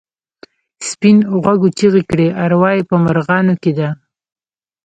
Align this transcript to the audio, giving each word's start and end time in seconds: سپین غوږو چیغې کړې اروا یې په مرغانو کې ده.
سپین 0.89 1.17
غوږو 1.43 1.69
چیغې 1.77 2.03
کړې 2.09 2.27
اروا 2.43 2.69
یې 2.77 2.83
په 2.89 2.95
مرغانو 3.03 3.53
کې 3.61 3.71
ده. 3.77 3.89